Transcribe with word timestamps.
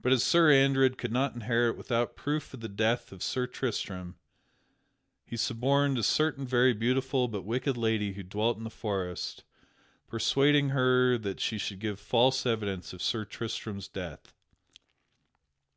But 0.00 0.12
as 0.12 0.22
Sir 0.22 0.52
Andred 0.52 0.96
could 0.96 1.10
not 1.10 1.34
inherit 1.34 1.76
without 1.76 2.14
proof 2.14 2.54
of 2.54 2.60
the 2.60 2.68
death 2.68 3.10
of 3.10 3.20
Sir 3.20 3.48
Tristram, 3.48 4.16
he 5.26 5.36
suborned 5.36 5.98
a 5.98 6.04
certain 6.04 6.46
very 6.46 6.72
beautiful 6.72 7.26
but 7.26 7.42
wicked 7.42 7.76
lady 7.76 8.12
who 8.12 8.22
dwelt 8.22 8.58
in 8.58 8.62
the 8.62 8.70
forest, 8.70 9.42
persuading 10.06 10.68
her 10.68 11.18
that 11.18 11.40
she 11.40 11.58
should 11.58 11.80
give 11.80 11.98
false 11.98 12.46
evidence 12.46 12.92
of 12.92 13.02
Sir 13.02 13.24
Tristram's 13.24 13.88
death. 13.88 14.32